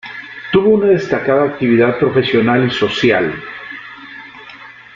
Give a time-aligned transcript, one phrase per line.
[0.51, 3.35] Tuvo una destacada actividad profesional y social.